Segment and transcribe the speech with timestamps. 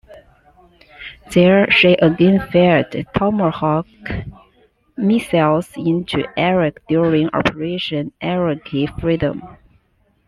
[1.31, 3.85] There, she again fired Tomahawk
[4.97, 9.43] missiles into Iraq during Operation Iraqi Freedom.